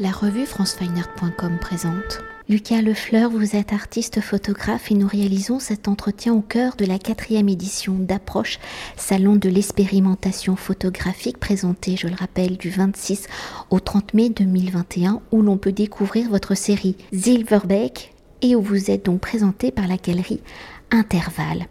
La 0.00 0.12
revue 0.12 0.46
francefineart.com 0.46 1.58
présente. 1.60 2.22
Lucas 2.48 2.82
Lefleur, 2.82 3.30
vous 3.30 3.56
êtes 3.56 3.72
artiste 3.72 4.20
photographe 4.20 4.92
et 4.92 4.94
nous 4.94 5.08
réalisons 5.08 5.58
cet 5.58 5.88
entretien 5.88 6.32
au 6.34 6.40
cœur 6.40 6.76
de 6.76 6.84
la 6.84 7.00
quatrième 7.00 7.48
édition 7.48 7.94
d'Approche, 7.94 8.60
salon 8.96 9.34
de 9.34 9.48
l'expérimentation 9.48 10.54
photographique 10.54 11.38
présenté, 11.38 11.96
je 11.96 12.06
le 12.06 12.14
rappelle, 12.14 12.58
du 12.58 12.70
26 12.70 13.26
au 13.70 13.80
30 13.80 14.14
mai 14.14 14.28
2021 14.28 15.20
où 15.32 15.42
l'on 15.42 15.56
peut 15.56 15.72
découvrir 15.72 16.30
votre 16.30 16.54
série 16.54 16.96
Silverbeck 17.12 18.14
et 18.40 18.54
où 18.54 18.62
vous 18.62 18.92
êtes 18.92 19.04
donc 19.04 19.20
présenté 19.20 19.72
par 19.72 19.88
la 19.88 19.96
galerie 19.96 20.42
intervalle. 20.90 21.66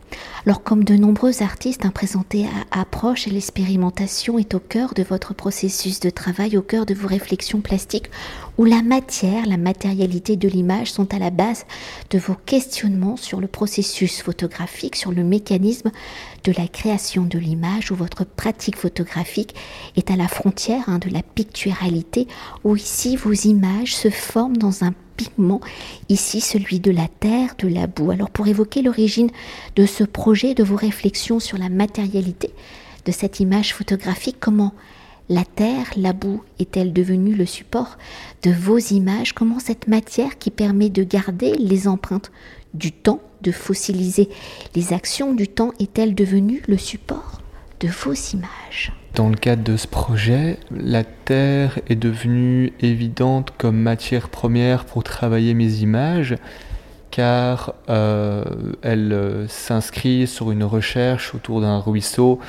Alors 0.45 0.63
comme 0.63 0.83
de 0.83 0.95
nombreux 0.95 1.41
artistes 1.41 1.85
hein, 1.85 1.91
présentés 1.91 2.45
à 2.71 2.81
approche, 2.81 3.27
l'expérimentation 3.27 4.39
est 4.39 4.53
au 4.53 4.59
cœur 4.59 4.93
de 4.93 5.03
votre 5.03 5.33
processus 5.33 5.99
de 5.99 6.09
travail, 6.09 6.57
au 6.57 6.61
cœur 6.61 6.85
de 6.85 6.93
vos 6.93 7.07
réflexions 7.07 7.61
plastiques, 7.61 8.09
où 8.57 8.65
la 8.65 8.81
matière, 8.81 9.45
la 9.45 9.57
matérialité 9.57 10.35
de 10.35 10.47
l'image 10.47 10.91
sont 10.91 11.13
à 11.13 11.19
la 11.19 11.29
base 11.29 11.65
de 12.09 12.17
vos 12.17 12.35
questionnements 12.45 13.17
sur 13.17 13.39
le 13.39 13.47
processus 13.47 14.21
photographique, 14.21 14.95
sur 14.95 15.11
le 15.11 15.23
mécanisme 15.23 15.91
de 16.43 16.51
la 16.53 16.67
création 16.67 17.23
de 17.23 17.37
l'image, 17.37 17.91
où 17.91 17.95
votre 17.95 18.25
pratique 18.25 18.77
photographique 18.77 19.55
est 19.95 20.11
à 20.11 20.15
la 20.15 20.27
frontière 20.27 20.83
hein, 20.87 20.99
de 20.99 21.09
la 21.09 21.21
picturalité, 21.21 22.27
où 22.63 22.75
ici 22.75 23.15
vos 23.15 23.33
images 23.33 23.95
se 23.95 24.09
forment 24.09 24.57
dans 24.57 24.83
un 24.83 24.93
pigment, 25.17 25.61
ici 26.09 26.41
celui 26.41 26.79
de 26.79 26.91
la 26.91 27.07
terre, 27.07 27.55
de 27.57 27.67
la 27.67 27.87
boue. 27.87 28.11
Alors 28.11 28.29
pour 28.29 28.47
évoquer 28.47 28.81
l'origine 28.81 29.31
de 29.75 29.85
ce 29.85 30.03
projet, 30.03 30.53
de 30.53 30.63
vos 30.63 30.75
réflexions 30.75 31.39
sur 31.39 31.57
la 31.57 31.69
matérialité 31.69 32.51
de 33.05 33.11
cette 33.11 33.39
image 33.39 33.73
photographique, 33.73 34.37
comment 34.39 34.73
la 35.29 35.43
terre, 35.43 35.87
la 35.97 36.13
boue 36.13 36.43
est-elle 36.59 36.93
devenue 36.93 37.35
le 37.35 37.45
support 37.45 37.97
de 38.43 38.51
vos 38.51 38.77
images? 38.77 39.33
Comment 39.33 39.59
cette 39.59 39.87
matière 39.87 40.37
qui 40.37 40.51
permet 40.51 40.89
de 40.89 41.03
garder 41.03 41.53
les 41.55 41.87
empreintes 41.87 42.31
du 42.73 42.91
temps, 42.91 43.21
de 43.41 43.51
fossiliser 43.51 44.29
les 44.75 44.93
actions 44.93 45.33
du 45.33 45.47
temps, 45.47 45.73
est-elle 45.79 46.15
devenue 46.15 46.61
le 46.67 46.77
support 46.77 47.41
de 47.79 47.87
vos 47.87 48.13
images? 48.13 48.93
Dans 49.15 49.29
le 49.29 49.35
cadre 49.35 49.63
de 49.63 49.77
ce 49.77 49.87
projet, 49.87 50.59
la 50.71 51.03
terre 51.03 51.79
est 51.89 51.95
devenue 51.95 52.71
évidente 52.79 53.51
comme 53.57 53.77
matière 53.77 54.29
première 54.29 54.85
pour 54.85 55.03
travailler 55.03 55.53
mes 55.53 55.79
images, 55.79 56.35
car 57.09 57.73
euh, 57.89 58.43
elle 58.83 59.11
euh, 59.11 59.47
s'inscrit 59.47 60.27
sur 60.27 60.51
une 60.51 60.63
recherche 60.63 61.33
autour 61.33 61.61
d'un 61.61 61.79
ruisseau 61.79 62.39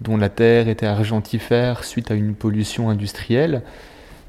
dont 0.00 0.16
la 0.16 0.28
terre 0.28 0.68
était 0.68 0.86
argentifère 0.86 1.84
suite 1.84 2.10
à 2.10 2.14
une 2.14 2.34
pollution 2.34 2.88
industrielle. 2.88 3.62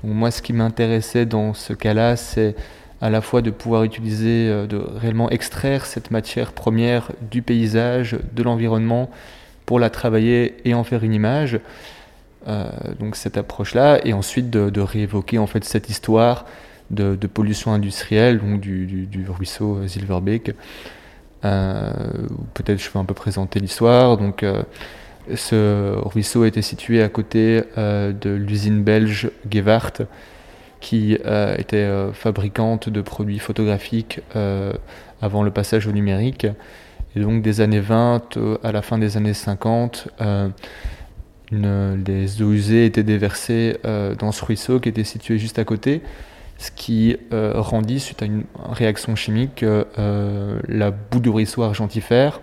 moi, 0.03 0.31
ce 0.31 0.41
qui 0.41 0.53
m'intéressait 0.53 1.25
dans 1.25 1.53
ce 1.53 1.73
cas-là, 1.73 2.16
c'est 2.16 2.55
à 3.02 3.09
la 3.09 3.22
fois 3.22 3.41
de 3.41 3.50
pouvoir 3.50 3.83
utiliser, 3.83 4.47
euh, 4.50 4.67
de 4.67 4.78
réellement 4.78 5.30
extraire 5.30 5.86
cette 5.86 6.11
matière 6.11 6.53
première 6.53 7.11
du 7.31 7.41
paysage, 7.41 8.17
de 8.33 8.44
l'environnement, 8.44 9.09
pour 9.66 9.80
la 9.80 9.89
travailler 9.89 10.55
et 10.66 10.73
en 10.73 10.83
faire 10.83 11.03
une 11.03 11.13
image. 11.13 11.59
Euh, 12.47 12.69
donc 13.00 13.16
cette 13.16 13.38
approche-là, 13.38 14.00
et 14.06 14.13
ensuite 14.13 14.50
de, 14.50 14.81
réévoquer 14.81 15.39
en 15.39 15.47
fait 15.47 15.63
cette 15.63 15.89
histoire 15.89 16.45
de, 16.89 17.16
pollution 17.28 17.72
industrielle, 17.72 18.39
donc 18.39 18.59
du, 18.59 19.08
ruisseau 19.30 19.88
Silverbeek. 19.88 20.52
Euh, 21.44 21.91
peut-être 22.53 22.80
je 22.80 22.91
vais 22.91 23.00
un 23.00 23.06
peu 23.06 23.13
présenter 23.13 23.59
l'histoire. 23.59 24.17
Donc 24.17 24.44
ce 25.36 25.95
ruisseau 25.97 26.45
était 26.45 26.61
situé 26.61 27.02
à 27.02 27.09
côté 27.09 27.61
de 27.77 28.30
l'usine 28.30 28.83
belge 28.83 29.31
Gewart, 29.50 30.02
qui 30.80 31.13
était 31.13 31.89
fabricante 32.13 32.89
de 32.89 33.02
produits 33.02 33.39
photographiques 33.39 34.22
avant 35.22 35.44
le 35.44 35.52
passage 35.52 35.88
au 35.88 35.91
numérique. 35.91 36.47
Et 37.16 37.19
donc 37.19 37.41
des 37.41 37.61
années 37.61 37.80
20 37.80 38.38
euh, 38.38 38.58
à 38.63 38.72
la 38.72 38.81
fin 38.81 38.97
des 38.97 39.18
années 39.18 39.34
50, 39.34 40.07
euh, 40.22 40.50
les 41.51 42.41
eaux 42.41 42.51
usées 42.51 42.85
étaient 42.85 43.03
déversées 43.03 43.78
euh, 43.84 44.16
dans 44.16 44.31
ce 44.31 44.44
ruisseau 44.46 44.79
qui 44.79 44.88
était 44.88 45.03
situé 45.03 45.38
juste 45.38 45.59
à 45.59 45.66
côté, 45.66 46.01
ce 46.57 46.72
qui 46.72 47.17
rendit, 47.31 48.00
suite 48.00 48.22
à 48.22 48.25
une 48.25 48.44
réaction 48.72 49.16
chimique, 49.16 49.66
la 49.97 50.91
boue 50.91 51.19
du 51.19 51.29
ruisseau 51.29 51.63
argentifère. 51.63 52.40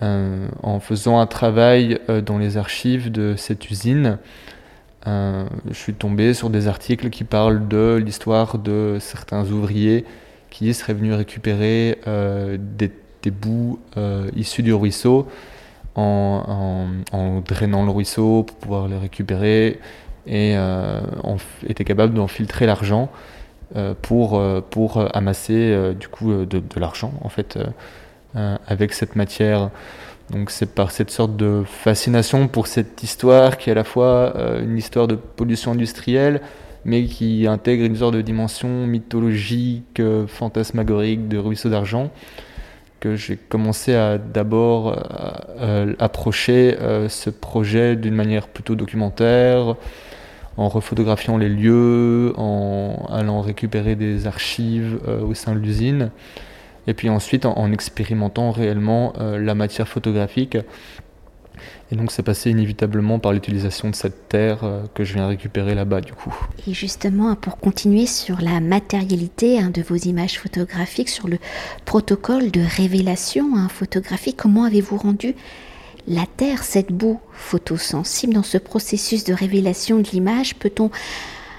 En 0.00 0.80
faisant 0.80 1.20
un 1.20 1.26
travail 1.26 1.98
dans 2.24 2.38
les 2.38 2.56
archives 2.56 3.12
de 3.12 3.34
cette 3.36 3.70
usine, 3.70 4.18
je 5.06 5.74
suis 5.74 5.92
tombé 5.92 6.32
sur 6.32 6.48
des 6.48 6.68
articles 6.68 7.10
qui 7.10 7.24
parlent 7.24 7.68
de 7.68 8.00
l'histoire 8.02 8.58
de 8.58 8.96
certains 8.98 9.44
ouvriers 9.50 10.04
qui 10.48 10.72
seraient 10.72 10.94
venus 10.94 11.14
récupérer 11.14 11.98
des 13.22 13.30
bouts 13.30 13.78
euh, 13.96 14.30
issus 14.36 14.62
du 14.62 14.72
ruisseau 14.72 15.26
en, 15.96 16.86
drainant 17.46 17.84
le 17.84 17.90
ruisseau 17.90 18.44
pour 18.44 18.56
pouvoir 18.56 18.88
les 18.88 18.96
récupérer 18.96 19.80
et 20.26 20.54
euh, 20.56 21.00
était 21.66 21.84
capable 21.84 22.14
d'en 22.14 22.26
filtrer 22.26 22.64
l'argent 22.64 23.10
euh, 23.76 23.94
pour, 24.00 24.40
pour 24.70 25.14
amasser 25.14 25.94
du 25.98 26.08
coup 26.08 26.32
de, 26.32 26.44
de 26.44 26.80
l'argent 26.80 27.12
en 27.20 27.28
fait 27.28 27.58
avec 28.34 28.92
cette 28.92 29.16
matière. 29.16 29.70
Donc 30.30 30.50
c'est 30.50 30.74
par 30.74 30.92
cette 30.92 31.10
sorte 31.10 31.36
de 31.36 31.64
fascination 31.66 32.46
pour 32.46 32.68
cette 32.68 33.02
histoire 33.02 33.58
qui 33.58 33.70
est 33.70 33.72
à 33.72 33.76
la 33.76 33.84
fois 33.84 34.34
une 34.62 34.78
histoire 34.78 35.08
de 35.08 35.16
pollution 35.16 35.72
industrielle, 35.72 36.40
mais 36.84 37.04
qui 37.04 37.46
intègre 37.48 37.84
une 37.84 37.96
sorte 37.96 38.14
de 38.14 38.22
dimension 38.22 38.86
mythologique, 38.86 40.00
fantasmagorique 40.28 41.28
de 41.28 41.38
ruisseau 41.38 41.68
d'argent, 41.68 42.10
que 43.00 43.16
j'ai 43.16 43.36
commencé 43.36 43.94
à 43.94 44.18
d'abord 44.18 44.88
euh, 44.88 44.96
euh, 45.58 45.94
approcher 45.98 46.76
euh, 46.80 47.08
ce 47.08 47.30
projet 47.30 47.96
d'une 47.96 48.14
manière 48.14 48.46
plutôt 48.46 48.76
documentaire, 48.76 49.74
en 50.56 50.68
refotographiant 50.68 51.38
les 51.38 51.48
lieux, 51.48 52.34
en 52.36 53.08
allant 53.10 53.40
récupérer 53.40 53.96
des 53.96 54.26
archives 54.26 54.98
au 55.22 55.32
sein 55.32 55.54
de 55.54 55.58
l'usine, 55.58 56.10
et 56.86 56.94
puis 56.94 57.08
ensuite 57.08 57.46
en 57.46 57.72
expérimentant 57.72 58.50
réellement 58.50 59.12
la 59.18 59.54
matière 59.54 59.88
photographique 59.88 60.56
et 61.92 61.96
donc 61.96 62.12
c'est 62.12 62.22
passé 62.22 62.50
inévitablement 62.50 63.18
par 63.18 63.32
l'utilisation 63.32 63.90
de 63.90 63.94
cette 63.94 64.28
terre 64.28 64.62
euh, 64.62 64.84
que 64.94 65.04
je 65.04 65.14
viens 65.14 65.26
récupérer 65.26 65.74
là-bas 65.74 66.00
du 66.00 66.12
coup. 66.12 66.34
Et 66.66 66.74
justement, 66.74 67.34
pour 67.34 67.58
continuer 67.58 68.06
sur 68.06 68.40
la 68.40 68.60
matérialité 68.60 69.58
hein, 69.58 69.70
de 69.70 69.82
vos 69.82 69.96
images 69.96 70.38
photographiques, 70.38 71.08
sur 71.08 71.28
le 71.28 71.38
protocole 71.84 72.50
de 72.50 72.60
révélation 72.60 73.56
hein, 73.56 73.68
photographique, 73.68 74.36
comment 74.36 74.64
avez-vous 74.64 74.96
rendu 74.96 75.34
la 76.06 76.24
terre, 76.36 76.62
cette 76.62 76.92
boue 76.92 77.20
photosensible? 77.32 78.34
Dans 78.34 78.42
ce 78.42 78.58
processus 78.58 79.24
de 79.24 79.34
révélation 79.34 79.98
de 79.98 80.08
l'image 80.10 80.54
Peut-on 80.54 80.90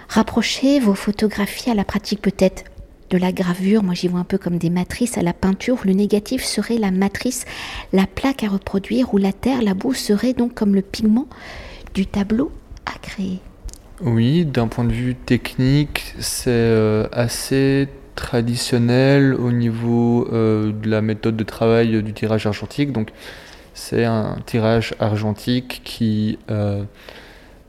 rapprocher 0.08 0.80
vos 0.80 0.96
photographies 0.96 1.70
à 1.70 1.76
la 1.76 1.84
pratique 1.84 2.22
peut-être 2.22 2.64
de 3.12 3.18
la 3.18 3.32
gravure, 3.32 3.84
moi 3.84 3.94
j'y 3.94 4.08
vois 4.08 4.22
un 4.22 4.24
peu 4.26 4.38
comme 4.38 4.58
des 4.58 4.70
matrices 4.70 5.18
à 5.18 5.22
la 5.22 5.34
peinture, 5.34 5.78
le 5.84 5.92
négatif 5.94 6.44
serait 6.44 6.78
la 6.78 6.92
matrice, 6.92 7.46
la 7.94 8.08
plaque 8.08 8.44
à 8.44 8.48
reproduire, 8.48 9.14
ou 9.14 9.18
la 9.18 9.34
terre, 9.34 9.62
la 9.62 9.74
boue 9.74 9.94
serait 9.94 10.34
donc 10.34 10.54
comme 10.54 10.74
le 10.74 10.82
pigment 10.82 11.28
du 11.94 12.06
tableau 12.06 12.52
à 12.86 12.98
créer. 13.00 13.40
Oui, 14.02 14.46
d'un 14.46 14.68
point 14.68 14.86
de 14.86 14.94
vue 14.94 15.14
technique, 15.14 16.16
c'est 16.20 16.50
euh, 16.50 17.08
assez 17.12 17.90
traditionnel 18.16 19.36
au 19.36 19.52
niveau 19.52 20.28
euh, 20.32 20.72
de 20.72 20.90
la 20.90 21.02
méthode 21.02 21.36
de 21.36 21.44
travail 21.44 22.02
du 22.02 22.14
tirage 22.14 22.48
argentique. 22.48 22.94
Donc, 22.94 23.10
c'est 23.74 24.06
un 24.06 24.38
tirage 24.46 24.96
argentique 25.00 25.82
qui 25.84 26.40
euh, 26.50 26.84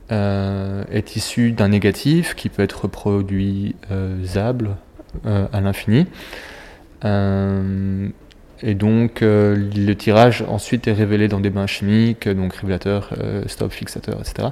est 0.09 1.15
issu 1.15 1.51
d'un 1.51 1.67
négatif 1.67 2.33
qui 2.33 2.49
peut 2.49 2.63
être 2.63 2.83
reproduisable 2.83 4.77
à 5.25 5.61
l'infini. 5.61 6.07
Euh, 7.05 8.07
et 8.61 8.75
donc 8.75 9.21
euh, 9.21 9.69
le 9.75 9.93
tirage 9.93 10.43
ensuite 10.47 10.87
est 10.87 10.93
révélé 10.93 11.27
dans 11.27 11.39
des 11.39 11.49
bains 11.49 11.67
chimiques, 11.67 12.29
donc 12.29 12.53
révélateur, 12.55 13.13
stop, 13.47 13.71
fixateur, 13.71 14.19
etc. 14.19 14.49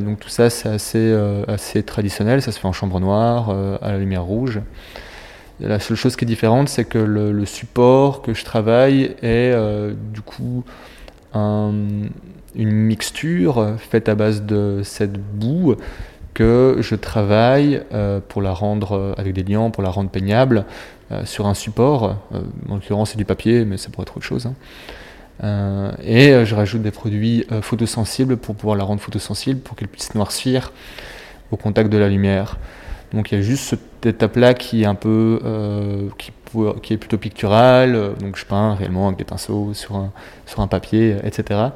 donc 0.00 0.20
tout 0.20 0.28
ça 0.28 0.50
c'est 0.50 0.68
assez, 0.68 1.16
assez 1.48 1.82
traditionnel, 1.82 2.42
ça 2.42 2.52
se 2.52 2.60
fait 2.60 2.68
en 2.68 2.72
chambre 2.72 3.00
noire, 3.00 3.50
à 3.82 3.92
la 3.92 3.98
lumière 3.98 4.24
rouge. 4.24 4.60
La 5.60 5.80
seule 5.80 5.96
chose 5.96 6.14
qui 6.14 6.24
est 6.24 6.28
différente, 6.28 6.68
c'est 6.68 6.84
que 6.84 6.98
le, 6.98 7.44
support 7.44 8.22
que 8.22 8.34
je 8.34 8.44
travaille 8.44 9.16
est 9.22 9.52
du 10.12 10.20
coup 10.20 10.64
une 11.34 12.10
mixture 12.56 13.74
faite 13.78 14.08
à 14.08 14.14
base 14.14 14.42
de 14.42 14.82
cette 14.84 15.18
boue 15.18 15.74
que 16.38 16.76
je 16.78 16.94
travaille 16.94 17.82
euh, 17.92 18.20
pour 18.20 18.42
la 18.42 18.52
rendre 18.52 18.96
euh, 18.96 19.12
avec 19.18 19.32
des 19.32 19.42
liants, 19.42 19.72
pour 19.72 19.82
la 19.82 19.90
rendre 19.90 20.08
peignable 20.08 20.66
euh, 21.10 21.24
sur 21.24 21.48
un 21.48 21.54
support. 21.54 22.16
en 22.68 22.74
l'occurrence, 22.76 23.10
c'est 23.10 23.16
du 23.16 23.24
papier, 23.24 23.64
mais 23.64 23.76
ça 23.76 23.90
pourrait 23.90 24.04
être 24.04 24.16
autre 24.16 24.24
chose. 24.24 24.46
Hein. 24.46 25.92
et 26.00 26.44
je 26.44 26.54
rajoute 26.54 26.82
des 26.82 26.92
produits 26.92 27.44
photosensibles 27.60 28.36
pour 28.36 28.54
pouvoir 28.54 28.76
la 28.76 28.84
rendre 28.84 29.00
photosensible, 29.00 29.60
pour 29.60 29.76
qu'elle 29.76 29.88
puisse 29.88 30.14
noircir 30.14 30.72
au 31.50 31.56
contact 31.56 31.90
de 31.90 31.98
la 31.98 32.08
lumière. 32.08 32.56
Donc 33.12 33.32
il 33.32 33.36
y 33.36 33.38
a 33.38 33.42
juste 33.42 33.64
cette 33.64 34.06
étape-là 34.06 34.54
qui 34.54 34.82
est 34.82 34.86
un 34.86 34.94
peu, 34.94 35.40
qui, 36.18 36.94
est 36.94 36.96
plutôt 36.98 37.18
picturale. 37.18 38.14
Donc 38.20 38.36
je 38.36 38.44
peins 38.44 38.74
réellement 38.74 39.06
avec 39.08 39.18
des 39.18 39.24
pinceaux 39.24 39.74
sur 39.74 39.96
un 40.60 40.66
papier, 40.68 41.16
etc. 41.24 41.70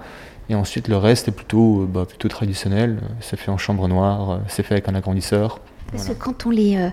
Et 0.48 0.54
ensuite 0.54 0.88
le 0.88 0.96
reste 0.96 1.28
est 1.28 1.32
plutôt, 1.32 1.86
bah, 1.86 2.04
plutôt 2.06 2.28
traditionnel. 2.28 3.00
C'est 3.20 3.36
fait 3.36 3.50
en 3.50 3.58
chambre 3.58 3.88
noire, 3.88 4.40
c'est 4.48 4.62
fait 4.62 4.74
avec 4.74 4.88
un 4.88 4.94
agrandisseur. 4.94 5.60
Parce 5.92 6.08
que 6.08 6.12
quand 6.14 6.46
on 6.46 6.50
les 6.50 6.76
euh, 6.76 6.88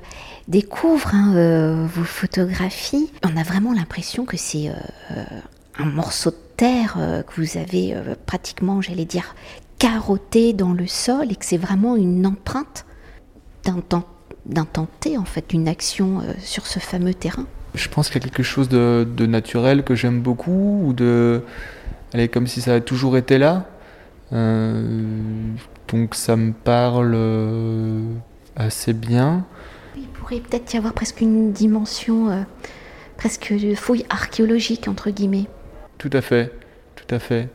découvre, 0.47 1.09
hein, 1.13 1.33
euh, 1.35 1.87
vos 1.87 2.03
photographies, 2.03 3.09
on 3.23 3.37
a 3.37 3.43
vraiment 3.43 3.73
l'impression 3.73 4.25
que 4.25 4.35
c'est 4.35 4.69
euh, 4.69 5.23
un 5.77 5.85
morceau 5.85 6.31
de 6.31 6.35
terre 6.57 6.97
que 7.25 7.41
vous 7.41 7.57
avez 7.57 7.95
pratiquement, 8.25 8.81
j'allais 8.81 9.05
dire, 9.05 9.33
carotté 9.77 10.51
dans 10.51 10.73
le 10.73 10.87
sol 10.87 11.31
et 11.31 11.35
que 11.37 11.45
c'est 11.45 11.57
vraiment 11.57 11.95
une 11.95 12.27
empreinte 12.27 12.85
d'un 13.63 14.65
tenté, 14.65 15.17
en 15.17 15.23
fait, 15.23 15.51
d'une 15.51 15.69
action 15.69 16.21
sur 16.39 16.67
ce 16.67 16.79
fameux 16.79 17.13
terrain. 17.13 17.45
Je 17.75 17.87
pense 17.87 18.09
qu'il 18.09 18.21
y 18.21 18.25
a 18.25 18.27
quelque 18.27 18.43
chose 18.43 18.67
de, 18.67 19.07
de 19.09 19.25
naturel 19.25 19.83
que 19.83 19.95
j'aime 19.95 20.19
beaucoup, 20.19 20.81
ou 20.83 20.91
de. 20.91 21.43
Elle 22.13 22.21
est 22.21 22.27
comme 22.29 22.47
si 22.47 22.61
ça 22.61 22.71
avait 22.71 22.81
toujours 22.81 23.17
été 23.17 23.37
là. 23.37 23.65
donc 24.31 26.15
ça 26.15 26.35
me 26.35 26.53
parle 26.53 27.15
assez 28.59 28.93
bien. 28.93 29.45
Il 29.97 30.07
pourrait 30.07 30.39
peut-être 30.41 30.73
y 30.73 30.77
avoir 30.77 30.93
presque 30.93 31.21
une 31.21 31.51
dimension 31.51 32.29
euh, 32.29 32.41
presque 33.17 33.53
de 33.53 33.73
fouille 33.73 34.05
archéologique, 34.09 34.87
entre 34.87 35.09
guillemets. 35.09 35.47
Tout 35.97 36.09
à 36.13 36.21
fait, 36.21 36.53
tout 36.95 37.13
à 37.13 37.19
fait. 37.19 37.49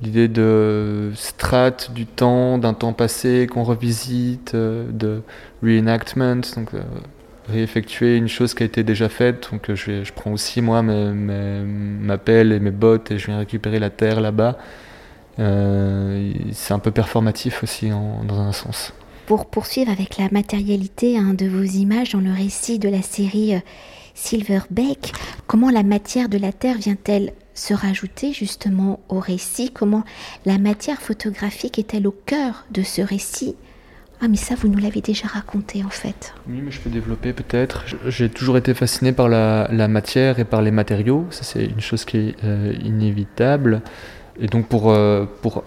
L'idée 0.00 0.26
de 0.26 1.12
strate 1.14 1.92
du 1.92 2.06
temps, 2.06 2.58
d'un 2.58 2.74
temps 2.74 2.92
passé 2.92 3.46
qu'on 3.46 3.62
revisite, 3.62 4.54
euh, 4.54 4.90
de 4.90 5.22
reenactment, 5.62 6.40
donc 6.56 6.74
euh, 6.74 6.82
réeffectuer 7.48 8.16
une 8.16 8.28
chose 8.28 8.54
qui 8.54 8.62
a 8.62 8.66
été 8.66 8.82
déjà 8.82 9.08
faite. 9.08 9.48
Donc 9.52 9.72
je, 9.74 10.04
je 10.04 10.12
prends 10.12 10.32
aussi 10.32 10.60
moi 10.60 10.82
mes, 10.82 11.62
ma 11.62 12.18
pelle 12.18 12.52
et 12.52 12.60
mes 12.60 12.70
bottes 12.70 13.10
et 13.10 13.18
je 13.18 13.26
viens 13.26 13.38
récupérer 13.38 13.78
la 13.78 13.90
terre 13.90 14.20
là-bas. 14.20 14.58
c'est 15.36 16.74
un 16.74 16.78
peu 16.78 16.90
performatif 16.90 17.62
aussi 17.62 17.90
dans 17.90 18.40
un 18.40 18.52
sens. 18.52 18.92
Pour 19.26 19.46
poursuivre 19.46 19.90
avec 19.90 20.18
la 20.18 20.28
matérialité 20.32 21.16
hein, 21.16 21.34
de 21.34 21.46
vos 21.46 21.62
images 21.62 22.12
dans 22.12 22.20
le 22.20 22.32
récit 22.32 22.78
de 22.78 22.88
la 22.88 23.02
série 23.02 23.54
euh, 23.54 23.60
Silverback, 24.14 25.12
comment 25.46 25.70
la 25.70 25.84
matière 25.84 26.28
de 26.28 26.38
la 26.38 26.52
Terre 26.52 26.76
vient-elle 26.76 27.32
se 27.54 27.72
rajouter 27.72 28.32
justement 28.32 28.98
au 29.08 29.20
récit? 29.20 29.70
Comment 29.70 30.04
la 30.44 30.58
matière 30.58 31.00
photographique 31.00 31.78
est-elle 31.78 32.08
au 32.08 32.14
cœur 32.26 32.66
de 32.72 32.82
ce 32.82 33.00
récit? 33.00 33.54
Ah 34.24 34.28
mais 34.28 34.36
ça, 34.36 34.54
vous 34.54 34.68
nous 34.68 34.78
l'avez 34.78 35.00
déjà 35.00 35.26
raconté 35.26 35.82
en 35.84 35.90
fait. 35.90 36.32
Oui, 36.48 36.60
mais 36.64 36.70
je 36.70 36.80
peux 36.80 36.90
développer 36.90 37.32
peut-être. 37.32 37.84
J'ai 38.06 38.28
toujours 38.28 38.56
été 38.56 38.72
fasciné 38.72 39.12
par 39.12 39.28
la, 39.28 39.88
matière 39.88 40.38
et 40.38 40.44
par 40.44 40.62
les 40.62 40.70
matériaux. 40.70 41.26
Ça, 41.30 41.42
c'est 41.42 41.64
une 41.64 41.80
chose 41.80 42.04
qui 42.04 42.18
est 42.18 42.36
euh, 42.44 42.72
inévitable. 42.84 43.82
Et 44.40 44.46
donc 44.46 44.68
pour, 44.68 44.90
euh, 44.90 45.26
pour 45.42 45.64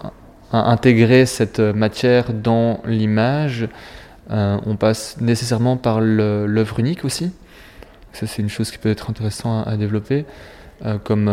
intégrer 0.52 1.26
cette 1.26 1.60
matière 1.60 2.32
dans 2.32 2.80
l'image, 2.86 3.68
euh, 4.30 4.58
on 4.66 4.76
passe 4.76 5.20
nécessairement 5.20 5.76
par 5.76 6.00
l'œuvre 6.00 6.80
unique 6.80 7.04
aussi. 7.04 7.32
Ça, 8.12 8.26
c'est 8.26 8.42
une 8.42 8.48
chose 8.48 8.70
qui 8.70 8.78
peut 8.78 8.88
être 8.90 9.10
intéressante 9.10 9.68
à, 9.68 9.76
développer. 9.76 10.24
Euh, 10.84 10.98
comme, 10.98 11.28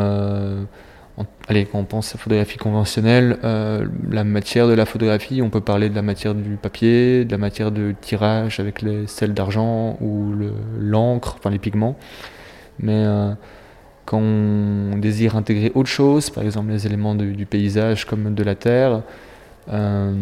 euh, 1.19 1.24
allez, 1.48 1.65
quand 1.65 1.80
on 1.80 1.83
pense 1.83 2.12
à 2.12 2.18
la 2.18 2.24
photographie 2.24 2.57
conventionnelle, 2.57 3.38
la 4.10 4.24
matière 4.24 4.68
de 4.68 4.74
la 4.74 4.86
photographie, 4.86 5.42
on 5.42 5.50
peut 5.50 5.62
parler 5.62 5.89
de 5.89 5.95
la 5.95 6.01
matière 6.01 6.36
du 6.36 6.56
papier, 6.56 7.25
de 7.25 7.31
la 7.31 7.38
matière 7.38 7.71
de 7.71 7.94
tirage 8.01 8.60
avec 8.60 8.81
les 8.81 9.07
sels 9.07 9.33
d'argent 9.33 9.98
ou 10.01 10.33
l'encre, 10.80 11.36
enfin 11.38 11.50
les 11.50 11.60
pigments. 11.60 11.95
Mais 12.80 13.06
quand 14.06 14.19
on 14.19 14.98
désire 14.98 15.36
intégrer 15.36 15.71
autre 15.75 15.89
chose, 15.89 16.30
par 16.30 16.44
exemple 16.44 16.71
les 16.71 16.86
éléments 16.86 17.16
du 17.16 17.45
paysage 17.45 18.06
comme 18.06 18.33
de 18.33 18.44
la 18.44 18.56
terre, 18.56 19.04
euh, 19.71 20.13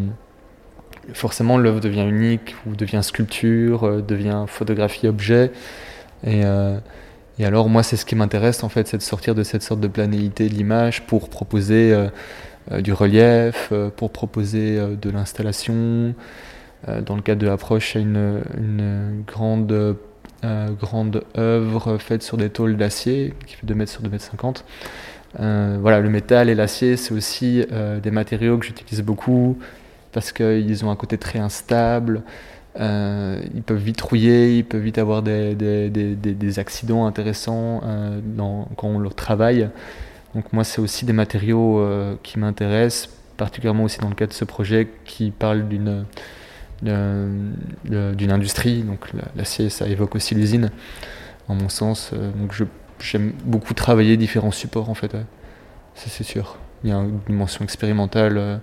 forcément 1.14 1.58
l'œuvre 1.58 1.80
devient 1.80 2.08
unique 2.08 2.56
ou 2.68 2.76
devient 2.76 3.02
sculpture, 3.02 3.84
euh, 3.84 4.02
devient 4.02 4.46
photographie 4.48 5.08
objet. 5.08 5.52
Et, 6.24 6.42
euh, 6.46 6.78
et 7.42 7.46
alors 7.46 7.68
moi 7.68 7.84
c'est 7.84 7.98
ce 7.98 8.06
qui 8.06 8.16
m'intéresse 8.16 8.64
en 8.64 8.70
fait, 8.70 8.88
c'est 8.88 8.98
de 8.98 9.02
sortir 9.02 9.36
de 9.36 9.44
cette 9.44 9.64
sorte 9.64 9.82
de 9.82 9.88
planéité 9.88 10.48
de 10.48 10.54
l'image 10.54 11.02
pour 11.08 11.28
proposer 11.28 11.94
du 12.80 12.94
relief, 12.94 13.74
pour 13.98 14.12
proposer 14.12 14.80
de 14.80 15.10
l'installation. 15.10 16.14
dans 16.88 17.16
le 17.16 17.22
cadre 17.22 17.42
de 17.42 17.48
l'approche, 17.48 17.96
il 17.96 18.02
y 18.02 18.04
a 18.04 18.08
une, 18.08 19.24
grande 19.26 19.98
euh, 20.44 20.72
grande 20.72 21.24
œuvre 21.38 22.00
faite 22.00 22.24
sur 22.24 22.36
des 22.36 22.50
tôles 22.50 22.76
d'acier 22.76 23.36
qui 23.46 23.56
fait 23.56 23.68
2 23.68 23.76
mètres 23.76 23.92
sur 23.92 24.02
2 24.02 24.10
mètres 24.10 24.24
50. 24.24 24.66
Euh, 25.40 25.78
voilà, 25.80 26.00
le 26.00 26.10
métal 26.10 26.50
et 26.50 26.56
l'acier, 26.56 26.98
c'est 26.98 27.14
aussi 27.14 27.64
euh, 27.72 28.00
des 28.00 28.10
matériaux 28.10 28.58
que 28.58 28.66
j'utilise 28.66 29.04
beaucoup 29.04 29.60
parce 30.12 30.32
qu'ils 30.32 30.84
ont 30.84 30.90
un 30.90 30.96
côté 30.96 31.20
très 31.20 31.38
instable. 31.38 32.24
Ils 32.80 33.64
peuvent 33.66 33.78
vite 33.78 34.02
rouiller, 34.02 34.58
ils 34.58 34.66
peuvent 34.66 34.82
vite 34.82 34.98
avoir 34.98 35.22
des, 35.22 36.60
accidents 36.60 37.06
intéressants 37.06 37.82
dans, 38.24 38.68
quand 38.78 38.88
on 38.88 39.00
leur 39.00 39.16
travaille. 39.16 39.70
Donc 40.36 40.54
moi, 40.54 40.64
c'est 40.64 40.80
aussi 40.80 41.06
des 41.06 41.14
matériaux 41.14 41.86
qui 42.24 42.40
m'intéressent, 42.40 43.10
particulièrement 43.38 43.84
aussi 43.84 44.00
dans 44.00 44.10
le 44.10 44.16
cadre 44.16 44.32
de 44.32 44.38
ce 44.38 44.46
projet 44.46 44.88
qui 45.06 45.32
parle 45.32 45.68
d'une 45.68 46.06
d'une 46.82 48.32
industrie. 48.32 48.84
Donc 48.84 49.10
l'acier, 49.36 49.70
ça 49.70 49.88
évoque 49.88 50.16
aussi 50.16 50.36
l'usine, 50.36 50.72
en 51.48 51.56
mon 51.56 51.70
sens. 51.70 52.12
Euh, 52.14 52.32
donc 52.32 52.54
j'aime 53.00 53.34
beaucoup 53.46 53.74
travailler 53.74 54.18
différents 54.18 54.52
supports, 54.52 54.90
en 54.90 54.96
fait. 54.96 55.12
Ça, 55.12 56.08
c'est 56.08 56.24
sûr. 56.24 56.58
Il 56.84 56.90
y 56.90 56.94
a 56.94 56.98
une 56.98 57.20
dimension 57.28 57.64
expérimentale 57.64 58.38
euh, 58.38 58.58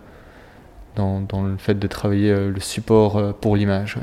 dans, 0.96 1.42
le 1.42 1.56
fait 1.58 1.78
de 1.78 1.86
travailler 1.86 2.30
euh, 2.30 2.50
le 2.50 2.60
support 2.60 3.34
pour 3.34 3.56
l'image. 3.56 3.98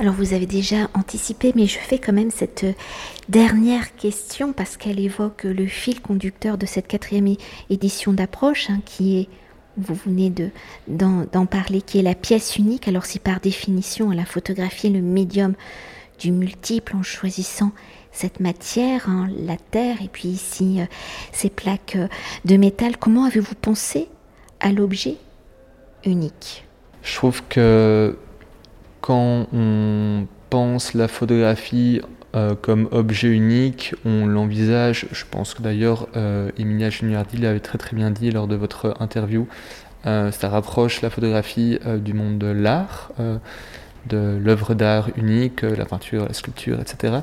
Alors 0.00 0.14
vous 0.14 0.32
avez 0.32 0.46
déjà 0.46 0.88
anticipé, 0.94 1.52
mais 1.54 1.66
je 1.66 1.78
fais 1.78 1.98
quand 1.98 2.14
même 2.14 2.30
cette 2.30 2.64
dernière 3.28 3.94
question 3.94 4.52
parce 4.52 4.76
qu'elle 4.76 4.98
évoque 4.98 5.44
le 5.44 5.66
fil 5.66 6.00
conducteur 6.00 6.56
de 6.56 6.64
cette 6.64 6.88
quatrième 6.88 7.36
édition 7.68 8.12
d'approche, 8.12 8.70
hein, 8.70 8.80
qui 8.84 9.18
est 9.18 9.28
vous 9.76 9.94
venez 9.94 10.30
de, 10.30 10.50
d'en, 10.88 11.46
parler, 11.46 11.80
qui 11.80 11.98
est 11.98 12.02
la 12.02 12.14
pièce 12.14 12.56
unique. 12.56 12.88
Alors 12.88 13.06
si 13.06 13.18
par 13.18 13.40
définition 13.40 14.10
la 14.10 14.24
photographie 14.24 14.88
est 14.88 14.90
le 14.90 15.02
médium 15.02 15.54
du 16.18 16.30
multiple 16.30 16.96
en 16.96 17.02
choisissant 17.02 17.72
cette 18.12 18.40
matière, 18.40 19.08
hein, 19.08 19.28
la 19.34 19.56
terre, 19.56 20.02
et 20.02 20.08
puis 20.08 20.28
ici 20.28 20.80
euh, 20.80 20.84
ces 21.32 21.48
plaques 21.48 21.96
euh, 21.96 22.08
de 22.44 22.56
métal, 22.56 22.98
comment 22.98 23.24
avez-vous 23.24 23.54
pensé 23.54 24.08
à 24.60 24.70
l'objet 24.70 25.16
unique 26.04 26.64
Je 27.02 27.14
trouve 27.14 27.42
que 27.48 28.16
quand 29.00 29.46
on 29.52 30.26
pense 30.50 30.94
la 30.94 31.08
photographie 31.08 32.00
euh, 32.34 32.54
comme 32.54 32.88
objet 32.92 33.28
unique, 33.28 33.94
on 34.06 34.26
l'envisage, 34.26 35.06
je 35.12 35.24
pense 35.30 35.52
que 35.52 35.62
d'ailleurs 35.62 36.08
euh, 36.16 36.50
Emilia 36.58 36.88
Juniardi 36.88 37.36
l'avait 37.36 37.60
très 37.60 37.76
très 37.76 37.94
bien 37.94 38.10
dit 38.10 38.30
lors 38.30 38.46
de 38.46 38.56
votre 38.56 38.96
interview, 39.00 39.46
euh, 40.06 40.30
ça 40.30 40.48
rapproche 40.48 41.02
la 41.02 41.10
photographie 41.10 41.78
du 41.98 42.14
monde 42.14 42.38
de 42.38 42.46
l'art, 42.46 43.12
de 44.06 44.38
l'œuvre 44.42 44.74
d'art 44.74 45.10
unique, 45.16 45.62
la 45.62 45.84
peinture, 45.84 46.26
la 46.26 46.32
sculpture, 46.32 46.80
etc. 46.80 47.18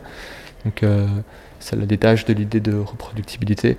Donc 0.66 0.84
ça 1.60 1.76
la 1.76 1.86
détache 1.86 2.26
de 2.26 2.34
l'idée 2.34 2.60
de 2.60 2.76
reproductibilité. 2.76 3.78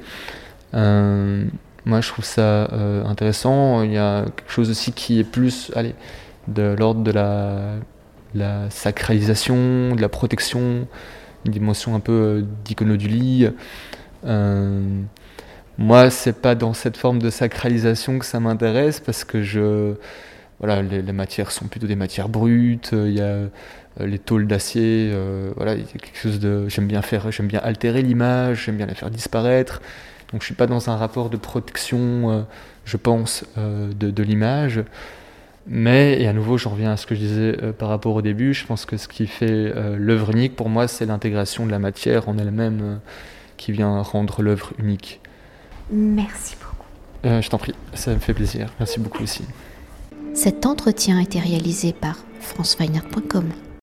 Moi 1.84 2.00
je 2.00 2.08
trouve 2.08 2.24
ça 2.24 2.70
intéressant, 3.06 3.82
il 3.82 3.92
y 3.92 3.98
a 3.98 4.24
quelque 4.36 4.50
chose 4.50 4.70
aussi 4.70 4.92
qui 4.92 5.18
est 5.18 5.24
plus 5.24 5.70
allez, 5.74 5.94
de 6.48 6.74
l'ordre 6.78 7.02
de 7.02 7.12
la, 7.12 8.70
sacralisation, 8.70 9.94
de 9.94 10.00
la 10.00 10.08
protection, 10.08 10.86
une 11.44 11.52
dimension 11.52 11.94
un 11.94 12.00
peu 12.00 12.12
euh, 12.12 12.42
d'iconodulie. 12.64 13.48
Euh, 14.26 15.00
moi, 15.78 16.10
c'est 16.10 16.40
pas 16.40 16.54
dans 16.54 16.74
cette 16.74 16.96
forme 16.96 17.18
de 17.20 17.30
sacralisation 17.30 18.18
que 18.18 18.26
ça 18.26 18.38
m'intéresse 18.38 19.00
parce 19.00 19.24
que 19.24 19.42
je, 19.42 19.94
voilà, 20.58 20.82
les, 20.82 21.12
matières 21.12 21.50
sont 21.50 21.66
plutôt 21.66 21.86
des 21.86 21.96
matières 21.96 22.28
brutes. 22.28 22.90
Il 22.92 23.12
y 23.12 23.20
a 23.20 23.24
euh, 23.24 23.48
les 24.00 24.18
tôles 24.18 24.46
d'acier. 24.46 25.12
voilà, 25.56 25.74
il 25.74 25.80
y 25.80 25.84
a 25.84 25.86
quelque 25.86 26.18
chose 26.18 26.38
de. 26.38 26.68
J'aime 26.68 26.86
bien 26.86 27.02
faire, 27.02 27.30
j'aime 27.32 27.46
bien 27.46 27.60
altérer 27.62 28.02
l'image, 28.02 28.64
j'aime 28.66 28.76
bien 28.76 28.86
la 28.86 28.94
faire 28.94 29.10
disparaître. 29.10 29.80
Donc, 30.32 30.42
je 30.42 30.46
suis 30.46 30.54
pas 30.54 30.66
dans 30.66 30.90
un 30.90 30.96
rapport 30.96 31.30
de 31.30 31.36
protection, 31.36 32.46
je 32.84 32.96
pense, 32.96 33.44
de, 33.56 34.10
de 34.10 34.22
l'image. 34.22 34.84
Mais, 35.66 36.20
et 36.20 36.26
à 36.26 36.32
nouveau, 36.32 36.58
j'en 36.58 36.70
reviens 36.70 36.92
à 36.92 36.96
ce 36.96 37.06
que 37.06 37.14
je 37.14 37.20
disais 37.20 37.56
euh, 37.62 37.72
par 37.72 37.88
rapport 37.88 38.14
au 38.14 38.22
début, 38.22 38.54
je 38.54 38.66
pense 38.66 38.86
que 38.86 38.96
ce 38.96 39.08
qui 39.08 39.26
fait 39.26 39.46
euh, 39.48 39.96
l'œuvre 39.96 40.30
unique, 40.30 40.56
pour 40.56 40.68
moi, 40.68 40.88
c'est 40.88 41.06
l'intégration 41.06 41.66
de 41.66 41.70
la 41.70 41.78
matière 41.78 42.28
en 42.28 42.38
elle-même 42.38 42.80
euh, 42.82 42.96
qui 43.56 43.72
vient 43.72 44.00
rendre 44.02 44.42
l'œuvre 44.42 44.72
unique. 44.78 45.20
Merci 45.92 46.56
beaucoup. 46.60 47.40
je 47.42 47.48
t'en 47.48 47.58
prie, 47.58 47.74
ça 47.94 48.12
me 48.12 48.18
fait 48.18 48.34
plaisir. 48.34 48.72
Merci 48.78 49.00
beaucoup 49.00 49.22
aussi. 49.22 49.44
Cet 50.34 50.66
entretien 50.66 51.18
a 51.18 51.22
été 51.22 51.38
réalisé 51.40 51.92
par 51.92 52.16
franceweiner.com. 52.40 53.44